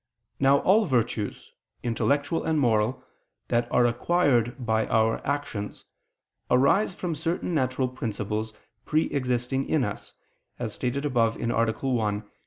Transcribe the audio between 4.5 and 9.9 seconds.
by our actions, arise from certain natural principles pre existing in